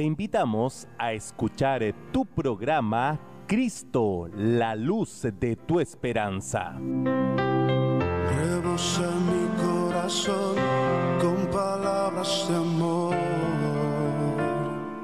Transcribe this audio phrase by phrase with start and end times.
[0.00, 6.72] te invitamos a escuchar tu programa Cristo, la luz de tu esperanza.
[8.30, 10.56] Rebosa mi corazón
[11.20, 13.14] con palabras de amor.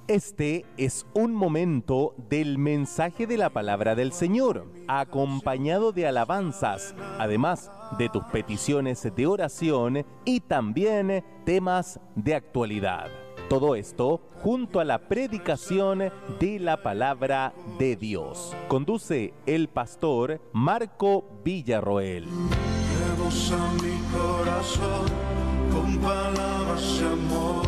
[0.08, 7.70] Este es un momento del mensaje de la palabra del Señor, acompañado de alabanzas, además
[7.98, 13.25] de tus peticiones de oración y también temas de actualidad.
[13.48, 16.10] Todo esto junto a la predicación
[16.40, 18.56] de la palabra de Dios.
[18.66, 22.26] Conduce el pastor Marco Villarroel.
[22.98, 25.06] Rebosa mi corazón
[25.72, 27.66] con palabras de amor.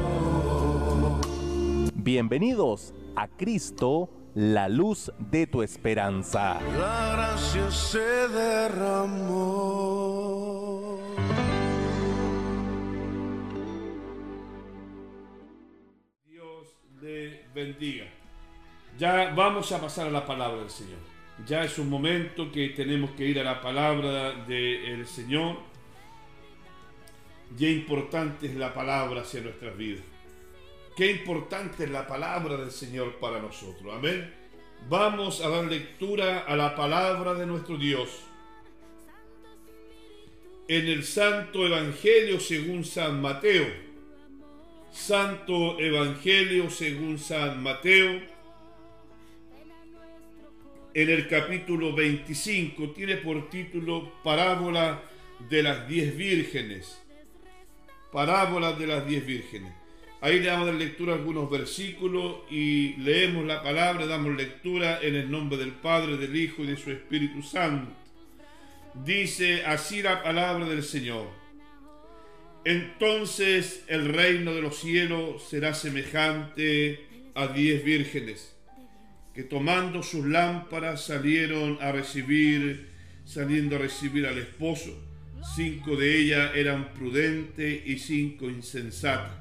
[1.94, 6.58] Bienvenidos a Cristo, la luz de tu esperanza.
[6.76, 9.77] La gracia se derramó.
[17.58, 18.06] Bendiga.
[18.98, 20.98] Ya vamos a pasar a la palabra del Señor.
[21.46, 25.58] Ya es un momento que tenemos que ir a la palabra del Señor.
[27.56, 30.04] Ya importante es la palabra hacia nuestras vidas.
[30.96, 33.94] Qué importante es la palabra del Señor para nosotros.
[33.94, 34.34] Amén.
[34.88, 38.22] Vamos a dar lectura a la palabra de nuestro Dios.
[40.66, 43.87] En el Santo Evangelio según San Mateo.
[44.90, 48.20] Santo Evangelio según San Mateo.
[50.94, 55.02] En el capítulo 25 tiene por título Parábola
[55.48, 57.00] de las diez vírgenes.
[58.10, 59.72] Parábola de las diez vírgenes.
[60.20, 65.30] Ahí le damos de lectura algunos versículos y leemos la palabra, damos lectura en el
[65.30, 67.92] nombre del Padre, del Hijo y de su Espíritu Santo.
[68.94, 71.37] Dice así la palabra del Señor.
[72.68, 77.00] Entonces el reino de los cielos será semejante
[77.34, 78.54] a diez vírgenes
[79.32, 82.90] que tomando sus lámparas salieron a recibir,
[83.24, 84.90] saliendo a recibir al esposo.
[85.56, 89.32] Cinco de ellas eran prudentes y cinco insensatas.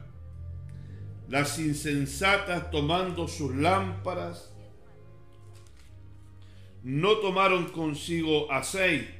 [1.28, 4.54] Las insensatas tomando sus lámparas
[6.82, 9.17] no tomaron consigo aceite,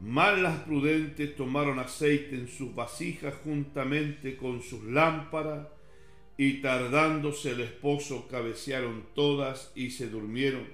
[0.00, 5.68] mas las prudentes tomaron aceite en sus vasijas juntamente con sus lámparas,
[6.36, 10.66] y tardándose el esposo cabecearon todas y se durmieron.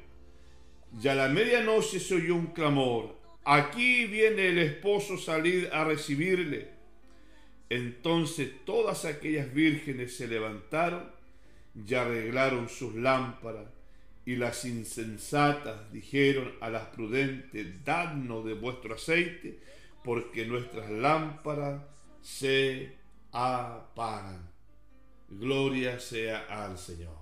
[1.03, 3.15] Y a la medianoche se oyó un clamor,
[3.45, 6.71] aquí viene el esposo salir a recibirle.
[7.69, 11.11] Entonces todas aquellas vírgenes se levantaron
[11.75, 13.69] y arreglaron sus lámparas,
[14.31, 19.59] y las insensatas dijeron a las prudentes, dadnos de vuestro aceite,
[20.05, 21.83] porque nuestras lámparas
[22.23, 22.97] se
[23.33, 24.49] apagan.
[25.29, 27.19] Gloria sea al Señor.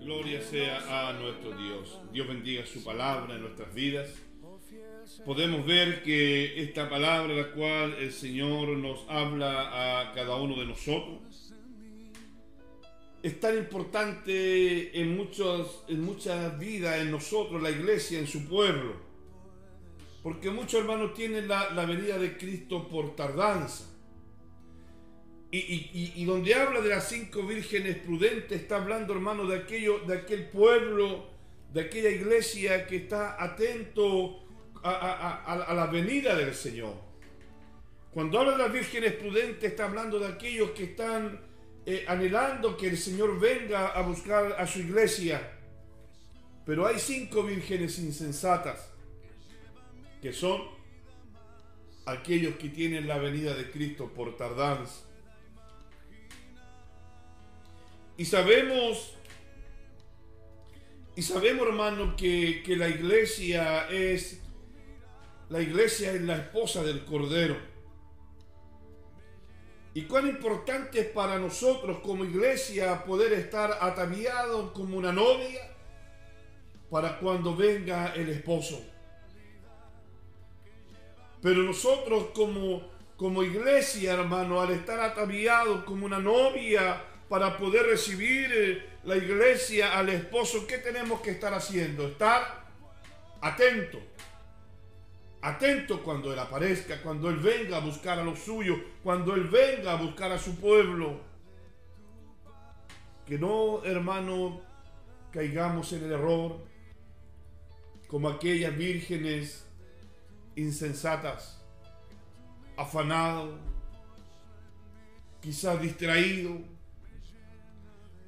[0.00, 2.00] Gloria sea a nuestro Dios.
[2.12, 4.10] Dios bendiga su palabra en nuestras vidas
[5.24, 10.66] podemos ver que esta palabra la cual el Señor nos habla a cada uno de
[10.66, 11.43] nosotros
[13.24, 18.96] es tan importante en, muchos, en muchas vidas, en nosotros, la iglesia, en su pueblo.
[20.22, 23.86] Porque muchos hermanos tienen la, venida de Cristo por tardanza.
[25.50, 30.18] Y, y, donde habla de las cinco vírgenes prudentes, está hablando, hermano, de, aquello, de
[30.18, 31.30] aquel pueblo,
[31.72, 34.44] de aquella iglesia que está atento
[34.82, 36.96] a, la venida del Señor.
[38.12, 41.53] Cuando habla de las vírgenes prudentes, está hablando de aquellos que están
[41.86, 45.52] eh, anhelando que el Señor venga a buscar a su iglesia.
[46.64, 48.90] Pero hay cinco vírgenes insensatas,
[50.22, 50.62] que son
[52.06, 55.04] aquellos que tienen la venida de Cristo por tardanza.
[58.16, 59.14] Y sabemos,
[61.16, 64.40] y sabemos hermano, que, que la iglesia es
[65.50, 67.56] la iglesia es la esposa del Cordero.
[69.94, 75.70] Y cuán importante es para nosotros como iglesia poder estar ataviados como una novia
[76.90, 78.84] para cuando venga el esposo.
[81.40, 82.82] Pero nosotros como,
[83.16, 89.96] como iglesia, hermano, al estar ataviados como una novia para poder recibir eh, la iglesia
[89.96, 92.08] al esposo, ¿qué tenemos que estar haciendo?
[92.08, 92.64] Estar
[93.40, 94.00] atentos
[95.44, 99.92] atento cuando Él aparezca, cuando Él venga a buscar a los suyos, cuando Él venga
[99.92, 101.20] a buscar a su pueblo.
[103.26, 104.62] Que no, hermano,
[105.30, 106.64] caigamos en el error
[108.06, 109.66] como aquellas vírgenes
[110.56, 111.62] insensatas,
[112.76, 113.58] afanados,
[115.42, 116.58] quizás distraídos,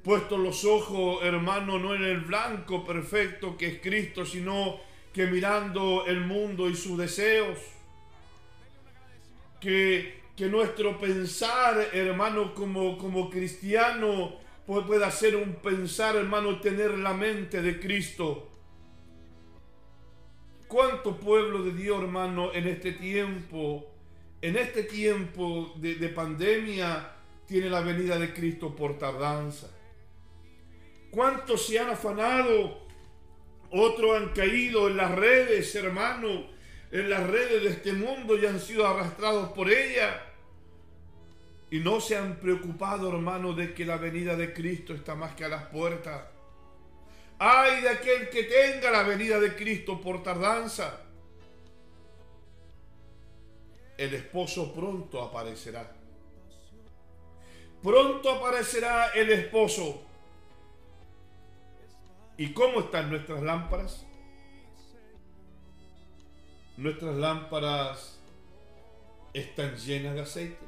[0.03, 4.86] puesto los ojos, hermano, no en el blanco perfecto que es Cristo, sino
[5.17, 7.57] que mirando el mundo y sus deseos.
[9.59, 14.35] Que, que nuestro pensar, hermano, como, como cristiano,
[14.67, 18.47] pueda ser un pensar, hermano, tener la mente de Cristo.
[20.67, 23.87] ¿Cuánto pueblo de Dios, hermano, en este tiempo,
[24.39, 27.15] en este tiempo de, de pandemia,
[27.47, 29.67] tiene la venida de Cristo por tardanza?
[31.09, 32.85] ¿Cuántos se han afanado?
[33.71, 36.47] Otros han caído en las redes, hermano,
[36.91, 40.23] en las redes de este mundo y han sido arrastrados por ella.
[41.69, 45.43] Y no se han preocupado, hermano, de que la venida de Cristo está más que
[45.43, 46.23] a las puertas.
[47.39, 51.01] Ay de aquel que tenga la venida de Cristo por tardanza.
[53.97, 55.91] El esposo pronto aparecerá.
[57.83, 60.06] Pronto aparecerá el esposo.
[62.37, 64.05] ¿Y cómo están nuestras lámparas?
[66.77, 68.19] Nuestras lámparas
[69.33, 70.65] están llenas de aceite.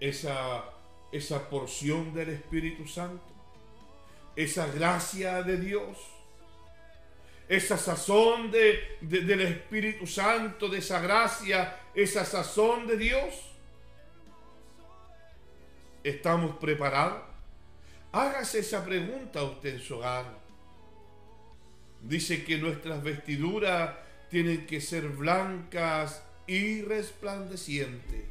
[0.00, 0.64] Esa,
[1.12, 3.32] esa porción del Espíritu Santo,
[4.34, 5.96] esa gracia de Dios,
[7.48, 13.52] esa sazón de, del Espíritu Santo, de esa gracia, esa sazón de Dios.
[16.02, 17.31] ¿Estamos preparados?
[18.12, 20.26] Hágase esa pregunta a usted en su hogar.
[22.02, 23.96] Dice que nuestras vestiduras
[24.28, 28.24] tienen que ser blancas y resplandecientes.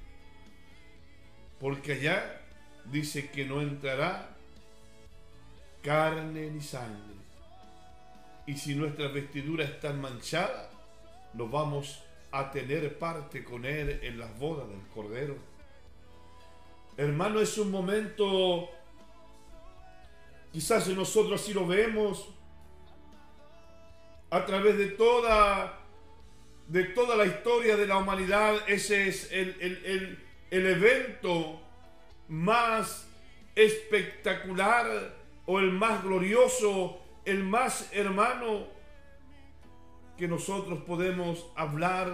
[1.59, 2.41] Porque allá
[2.85, 4.35] dice que no entrará
[5.81, 7.15] carne ni sangre.
[8.45, 10.67] Y si nuestras vestiduras están manchadas,
[11.33, 15.37] nos vamos a tener parte con Él en las bodas del Cordero.
[16.97, 18.69] Hermano, es un momento
[20.51, 22.27] Quizás nosotros así lo vemos
[24.29, 25.79] a través de toda,
[26.67, 28.57] de toda la historia de la humanidad.
[28.67, 30.19] Ese es el,
[30.49, 31.59] el evento
[32.27, 33.07] más
[33.55, 35.15] espectacular
[35.45, 38.67] o el más glorioso, el más hermano
[40.17, 42.13] que nosotros podemos hablar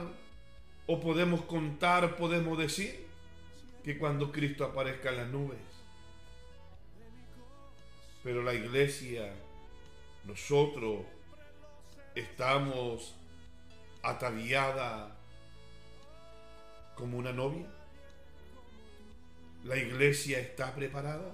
[0.86, 3.06] o podemos contar, podemos decir,
[3.84, 5.77] que cuando Cristo aparezca en las nubes.
[8.28, 9.32] Pero la iglesia,
[10.26, 11.06] nosotros
[12.14, 13.16] estamos
[14.04, 15.16] ataviada
[16.96, 17.68] como una novia.
[19.64, 21.32] La iglesia está preparada.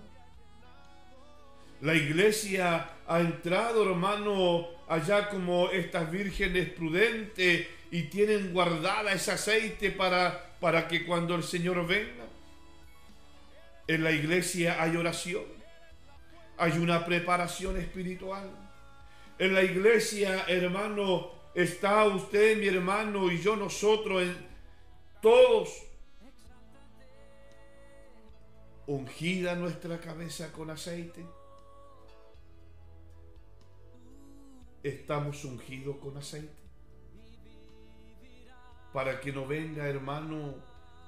[1.82, 9.90] La iglesia ha entrado, hermano, allá como estas vírgenes prudentes y tienen guardada ese aceite
[9.90, 12.26] para, para que cuando el Señor venga,
[13.88, 15.63] en la iglesia hay oración.
[16.64, 18.50] Hay una preparación espiritual.
[19.38, 24.26] En la iglesia, hermano, está usted, mi hermano, y yo, nosotros,
[25.22, 25.84] todos,
[28.88, 31.26] ungida nuestra cabeza con aceite.
[34.84, 36.64] Estamos ungidos con aceite.
[38.94, 40.56] Para que no venga, hermano,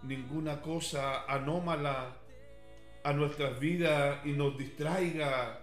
[0.04, 2.18] ninguna cosa anómala
[3.06, 5.62] a nuestras vidas y nos distraiga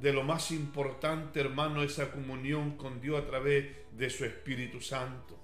[0.00, 5.36] de lo más importante, hermano, esa comunión con Dios a través de su Espíritu Santo.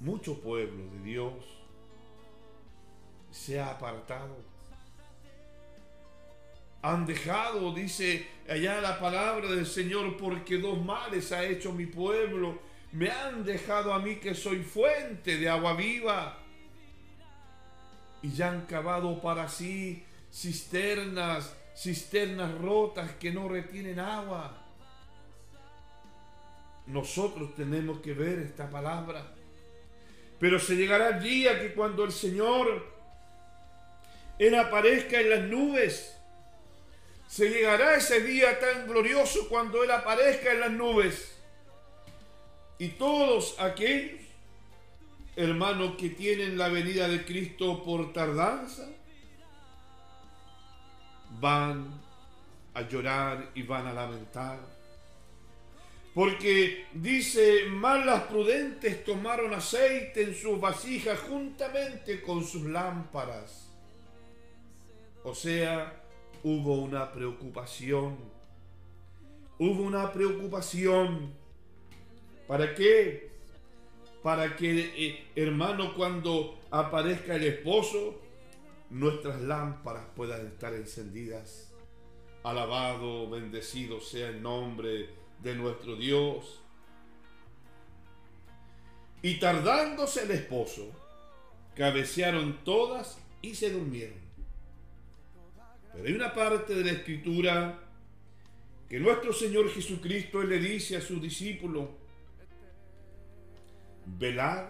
[0.00, 1.34] Mucho pueblo de Dios
[3.30, 4.38] se ha apartado.
[6.82, 12.58] Han dejado, dice allá la palabra del Señor, porque dos males ha hecho mi pueblo.
[12.90, 16.40] Me han dejado a mí que soy fuente de agua viva
[18.22, 24.56] y ya han cavado para sí cisternas, cisternas rotas que no retienen agua.
[26.86, 29.24] Nosotros tenemos que ver esta palabra.
[30.38, 32.86] Pero se llegará el día que cuando el Señor
[34.38, 36.16] Él aparezca en las nubes,
[37.28, 41.36] se llegará ese día tan glorioso cuando Él aparezca en las nubes.
[42.78, 44.29] Y todos aquellos
[45.40, 48.88] hermanos que tienen la venida de Cristo por tardanza,
[51.40, 52.00] van
[52.74, 54.58] a llorar y van a lamentar.
[56.14, 63.68] Porque dice, malas prudentes tomaron aceite en sus vasijas juntamente con sus lámparas.
[65.22, 66.02] O sea,
[66.42, 68.18] hubo una preocupación.
[69.58, 71.32] Hubo una preocupación.
[72.48, 73.30] ¿Para qué?
[74.22, 78.20] Para que, eh, hermano, cuando aparezca el esposo,
[78.90, 81.72] nuestras lámparas puedan estar encendidas.
[82.42, 85.10] Alabado, bendecido sea el nombre
[85.42, 86.60] de nuestro Dios.
[89.22, 90.90] Y tardándose el esposo,
[91.74, 94.18] cabecearon todas y se durmieron.
[95.92, 97.78] Pero hay una parte de la escritura
[98.88, 101.88] que nuestro Señor Jesucristo le dice a sus discípulos,
[104.18, 104.66] velad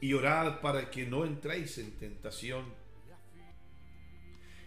[0.00, 2.64] y orad para que no entréis en tentación.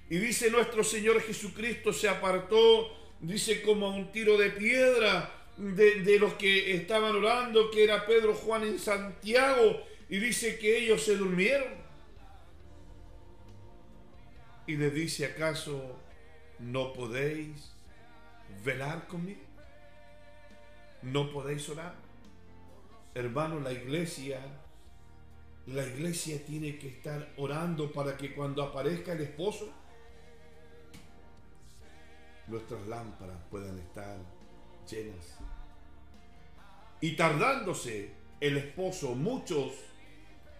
[0.10, 6.02] Y dice nuestro Señor Jesucristo se apartó, dice como a un tiro de piedra de,
[6.02, 11.04] de los que estaban orando, que era Pedro, Juan en Santiago, y dice que ellos
[11.04, 11.80] se durmieron.
[14.66, 16.00] Y le dice, ¿acaso
[16.60, 17.72] no podéis
[18.64, 19.42] velar conmigo?
[21.02, 22.09] ¿No podéis orar?
[23.14, 24.40] Hermano, la iglesia,
[25.66, 29.70] la iglesia tiene que estar orando para que cuando aparezca el esposo,
[32.48, 34.18] nuestras lámparas puedan estar
[34.90, 35.38] llenas.
[37.02, 39.74] Y tardándose el esposo, muchos,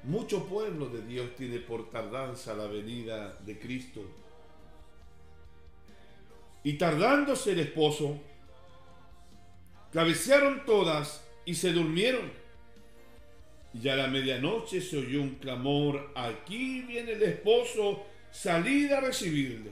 [0.04, 4.02] mucho pueblo de Dios tiene por tardanza la venida de Cristo.
[6.64, 8.18] Y tardándose el esposo,
[9.92, 12.32] cabecearon todas y se durmieron.
[13.74, 19.72] Y a la medianoche se oyó un clamor, aquí viene el esposo, salid a recibirle.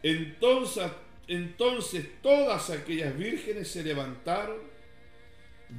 [0.00, 0.84] Entonces,
[1.26, 4.58] entonces todas aquellas vírgenes se levantaron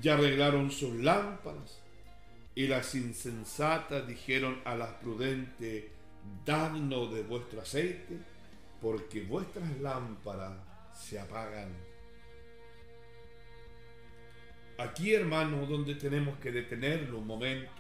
[0.04, 1.80] y arreglaron sus lámparas.
[2.54, 5.86] Y las insensatas dijeron a las prudentes,
[6.46, 8.18] dadnos de vuestro aceite,
[8.82, 10.58] porque vuestras lámparas
[10.94, 11.91] se apagan.
[14.78, 17.72] Aquí, hermanos, donde tenemos que detenerlo un momento.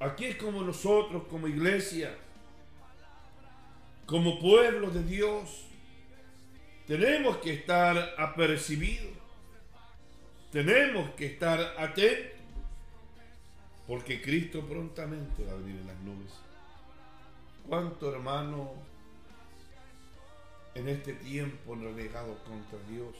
[0.00, 2.14] Aquí es como nosotros, como iglesia,
[4.06, 5.66] como pueblo de Dios,
[6.86, 9.12] tenemos que estar apercibidos,
[10.52, 12.38] tenemos que estar atentos,
[13.86, 16.32] porque Cristo prontamente va a venir en las nubes.
[17.66, 18.74] ¿Cuánto hermano
[20.74, 23.14] en este tiempo renegado contra Dios?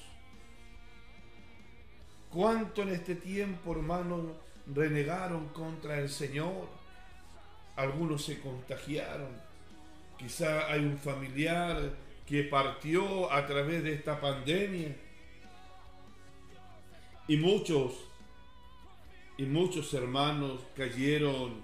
[2.31, 4.33] ¿Cuánto en este tiempo, hermano,
[4.67, 6.69] renegaron contra el Señor?
[7.77, 9.31] Algunos se contagiaron.
[10.19, 11.93] Quizá hay un familiar
[12.27, 14.97] que partió a través de esta pandemia.
[17.29, 17.93] Y muchos,
[19.39, 21.63] y muchos hermanos cayeron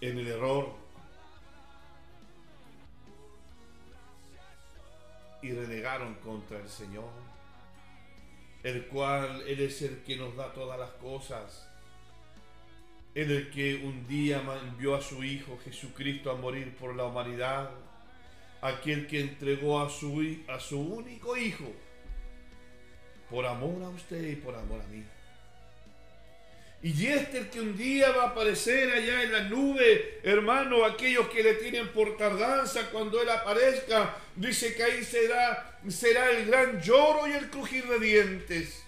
[0.00, 0.81] en el error.
[5.42, 7.10] Y renegaron contra el Señor,
[8.62, 11.68] el cual Él es el que nos da todas las cosas.
[13.14, 17.70] el que un día envió a su Hijo Jesucristo a morir por la humanidad
[18.62, 21.66] aquel que entregó a su, a su único hijo
[23.28, 25.02] por amor a usted y por amor a mí.
[26.82, 31.40] Y este que un día va a aparecer allá en la nube, hermano, aquellos que
[31.40, 37.28] le tienen por tardanza cuando Él aparezca, dice que ahí será, será el gran lloro
[37.28, 38.82] y el crujir de dientes.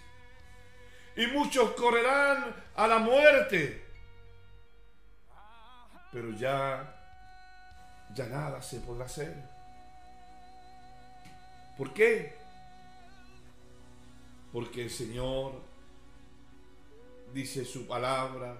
[1.14, 3.84] Y muchos correrán a la muerte.
[6.12, 6.96] Pero ya,
[8.12, 9.36] ya nada se podrá hacer.
[11.78, 12.34] ¿Por qué?
[14.52, 15.73] Porque el Señor
[17.34, 18.56] dice su palabra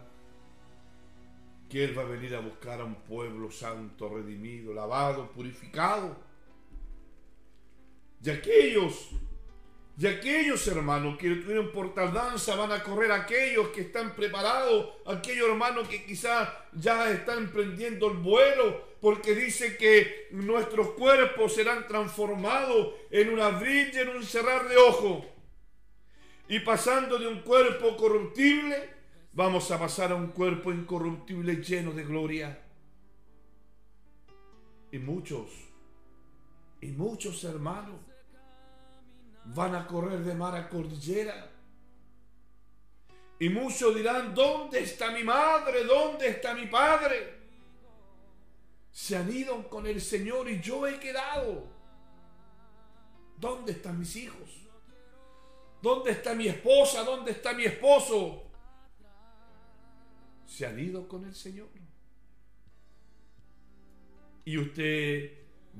[1.71, 6.17] que Él va a venir a buscar a un pueblo santo, redimido, lavado, purificado.
[8.23, 9.11] Y aquellos
[9.97, 15.49] y aquellos hermanos que tuvieron por tardanza van a correr aquellos que están preparados, aquellos
[15.49, 22.95] hermanos que quizás ya están emprendiendo el vuelo, porque dice que nuestros cuerpos serán transformados
[23.11, 25.34] en una brilla, en un cerrar de ojo.
[26.49, 28.91] Y pasando de un cuerpo corruptible,
[29.33, 32.61] vamos a pasar a un cuerpo incorruptible lleno de gloria.
[34.93, 35.51] Y muchos,
[36.81, 37.97] y muchos hermanos
[39.47, 41.51] van a correr de mar a cordillera.
[43.39, 45.85] Y muchos dirán, ¿dónde está mi madre?
[45.85, 47.43] ¿Dónde está mi padre?
[48.93, 51.67] Se han ido con el Señor y yo he quedado.
[53.39, 54.64] ¿Dónde están mis hijos?
[55.85, 57.05] ¿Dónde está mi esposa?
[57.05, 58.43] ¿Dónde está mi esposo?
[60.47, 61.69] Se han ido con el Señor.
[64.47, 65.33] Y usted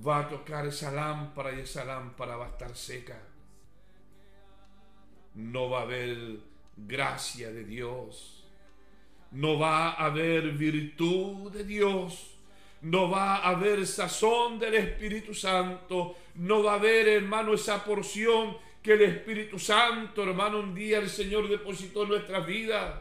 [0.07, 3.19] va a tocar esa lámpara y esa lámpara va a estar seca
[5.35, 6.39] no va a haber
[6.77, 8.45] gracia de Dios,
[9.33, 12.37] no va a haber virtud de Dios,
[12.83, 18.57] no va a haber sazón del Espíritu Santo, no va a haber, hermano, esa porción
[18.85, 23.01] que el Espíritu Santo, hermano, un día el Señor depositó en nuestras vidas.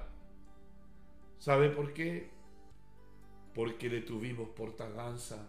[1.38, 2.30] ¿Sabe por qué?
[3.54, 5.46] Porque le tuvimos por tardanza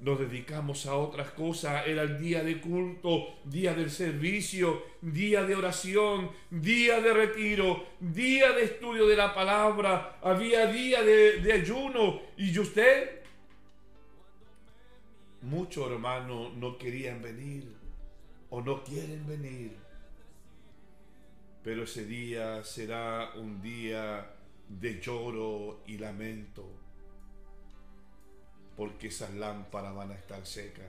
[0.00, 1.86] nos dedicamos a otras cosas.
[1.86, 8.52] Era el día de culto, día del servicio, día de oración, día de retiro, día
[8.52, 10.18] de estudio de la palabra.
[10.22, 12.22] Había día de, ayuno.
[12.36, 13.20] ¿Y usted?
[15.42, 17.79] Muchos hermanos no querían venir
[18.50, 19.76] o no quieren venir.
[21.62, 24.34] Pero ese día será un día
[24.68, 26.80] de lloro y lamento
[28.80, 30.86] porque esas lámparas van a estar secas.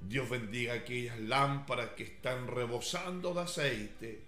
[0.00, 4.20] Dios bendiga aquellas lámparas que están rebosando de aceite.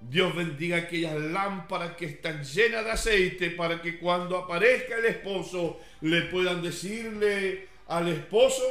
[0.00, 5.78] Dios bendiga aquellas lámparas que están llenas de aceite para que cuando aparezca el esposo
[6.00, 8.64] le puedan decirle al esposo,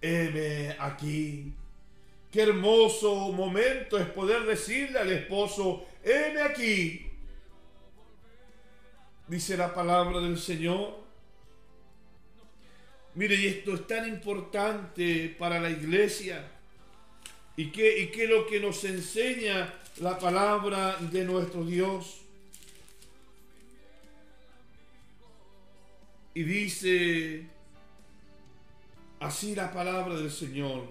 [0.00, 1.52] heme aquí.
[2.30, 7.06] Qué hermoso momento es poder decirle al esposo, heme aquí.
[9.28, 11.06] Dice la palabra del Señor
[13.16, 16.46] Mire, y esto es tan importante para la iglesia.
[17.56, 22.20] ¿Y qué, y qué lo que nos enseña la palabra de nuestro Dios?
[26.34, 27.46] Y dice
[29.20, 30.84] así la palabra del Señor.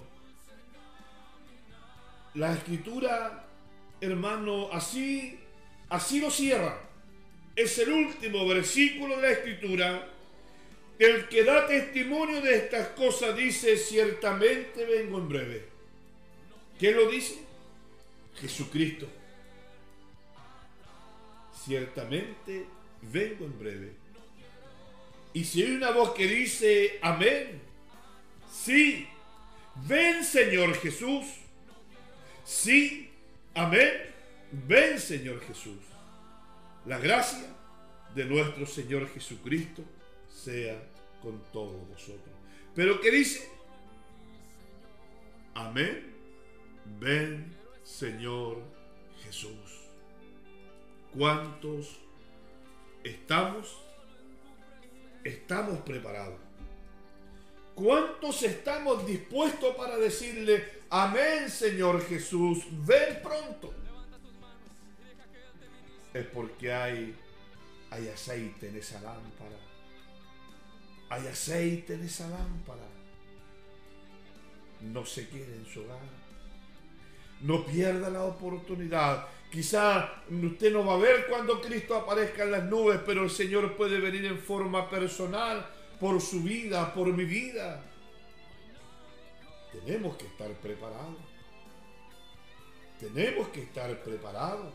[2.34, 3.46] La escritura,
[4.01, 5.39] hermano, así,
[5.89, 6.82] así lo cierra.
[7.55, 10.10] Es el último versículo de la escritura
[10.98, 15.65] el que da testimonio de estas cosas dice, ciertamente vengo en breve.
[16.79, 17.40] ¿Quién lo dice?
[18.40, 19.07] Jesucristo.
[21.66, 22.66] Ciertamente
[23.01, 23.92] vengo en breve.
[25.33, 27.61] Y si hay una voz que dice, amén,
[28.63, 29.07] sí,
[29.87, 31.25] ven Señor Jesús.
[32.44, 33.11] Sí,
[33.53, 33.91] amén,
[34.51, 35.79] ven Señor Jesús.
[36.85, 37.48] La gracia
[38.13, 39.83] de nuestro Señor Jesucristo
[40.29, 40.81] sea
[41.22, 42.35] con todos vosotros.
[42.75, 43.50] Pero ¿qué dice?
[45.55, 46.13] Amén.
[47.00, 48.61] Ven, Señor
[49.24, 49.89] Jesús.
[51.18, 52.00] ¿Cuántos
[53.03, 53.81] estamos?
[55.24, 56.45] Estamos preparados.
[57.75, 63.74] ¿Cuántos estamos dispuestos para decirle, amén Señor Jesús, ven pronto?
[66.14, 67.14] Es porque hay,
[67.92, 69.66] hay aceite en esa lámpara
[71.09, 72.83] hay aceite en esa lámpara.
[74.81, 76.00] No se quede en su hogar.
[77.42, 79.27] No pierda la oportunidad.
[79.51, 83.75] Quizá usted no va a ver cuando Cristo aparezca en las nubes, pero el Señor
[83.75, 85.66] puede venir en forma personal
[86.00, 87.81] por su vida, por mi vida.
[89.72, 91.18] Tenemos que estar preparados.
[93.00, 94.74] Tenemos que estar preparados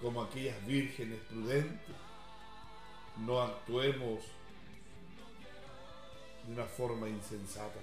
[0.00, 1.96] como aquellas vírgenes prudentes.
[3.18, 4.20] No actuemos
[6.46, 7.80] de una forma insensata.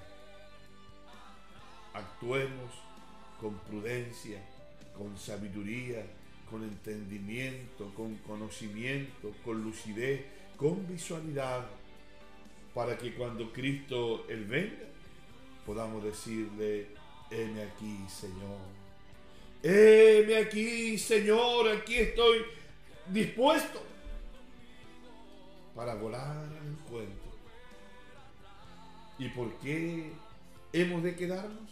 [1.94, 2.72] Actuemos
[3.40, 4.42] con prudencia,
[4.98, 6.06] con sabiduría,
[6.50, 11.66] con entendimiento, con conocimiento, con lucidez, con visualidad,
[12.78, 14.86] para que cuando Cristo Él venga,
[15.66, 16.90] podamos decirle,
[17.32, 18.60] heme aquí, Señor.
[19.64, 22.46] Heme aquí, Señor, aquí estoy
[23.08, 23.82] dispuesto
[25.76, 27.32] para volar al encuentro
[29.18, 30.12] ¿Y por qué
[30.72, 31.72] hemos de quedarnos?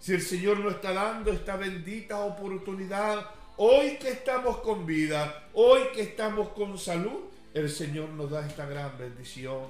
[0.00, 5.82] Si el Señor nos está dando esta bendita oportunidad, hoy que estamos con vida, hoy
[5.92, 9.66] que estamos con salud, el Señor nos da esta gran bendición.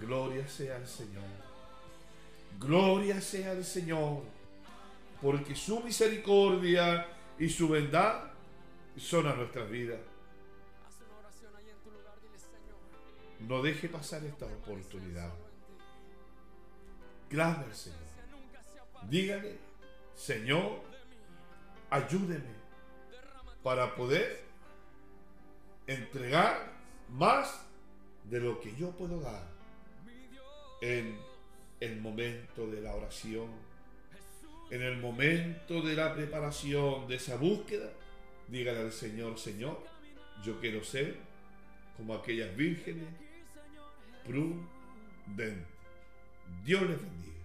[0.00, 1.24] Gloria sea al Señor.
[2.58, 4.22] Gloria sea al Señor.
[5.22, 7.06] Porque su misericordia
[7.38, 8.24] y su bondad
[8.96, 10.00] son a nuestras vidas.
[13.40, 15.32] No deje pasar esta oportunidad.
[17.28, 17.98] Clame al Señor.
[19.08, 19.58] Dígale,
[20.14, 20.80] Señor,
[21.90, 22.56] ayúdeme
[23.62, 24.45] para poder
[25.86, 26.72] entregar
[27.10, 27.62] más
[28.24, 29.46] de lo que yo puedo dar
[30.80, 31.18] en
[31.80, 33.48] el momento de la oración,
[34.70, 37.90] en el momento de la preparación de esa búsqueda.
[38.48, 39.82] Dígale al Señor, Señor,
[40.44, 41.16] yo quiero ser
[41.96, 43.08] como aquellas vírgenes
[44.24, 45.66] prudente.
[46.64, 47.35] Dios les bendiga.